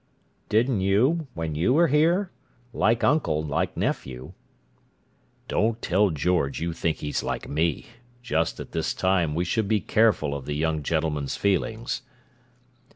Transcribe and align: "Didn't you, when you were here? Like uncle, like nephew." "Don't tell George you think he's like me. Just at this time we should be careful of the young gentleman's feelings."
"Didn't 0.49 0.81
you, 0.81 1.27
when 1.35 1.53
you 1.53 1.73
were 1.73 1.85
here? 1.89 2.31
Like 2.73 3.03
uncle, 3.03 3.43
like 3.45 3.77
nephew." 3.77 4.33
"Don't 5.47 5.79
tell 5.79 6.09
George 6.09 6.59
you 6.59 6.73
think 6.73 6.97
he's 6.97 7.21
like 7.21 7.47
me. 7.47 7.85
Just 8.23 8.59
at 8.59 8.71
this 8.71 8.95
time 8.95 9.35
we 9.35 9.45
should 9.45 9.67
be 9.67 9.79
careful 9.79 10.33
of 10.33 10.47
the 10.47 10.55
young 10.55 10.81
gentleman's 10.81 11.35
feelings." 11.37 12.01